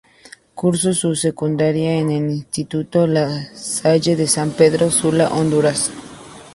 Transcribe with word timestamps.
Cursó 0.55 0.95
su 0.95 1.15
secundaria 1.15 1.99
en 1.99 2.09
el 2.09 2.31
instituto 2.31 3.05
La 3.05 3.53
Salle 3.55 4.15
de 4.15 4.25
San 4.25 4.49
Pedro 4.49 4.89
Sula, 4.89 5.29
Honduras. 5.29 5.91